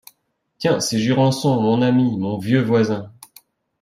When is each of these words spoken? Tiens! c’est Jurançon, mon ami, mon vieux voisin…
Tiens! 0.57 0.79
c’est 0.79 0.97
Jurançon, 0.97 1.61
mon 1.61 1.83
ami, 1.83 2.17
mon 2.17 2.39
vieux 2.39 2.63
voisin… 2.63 3.13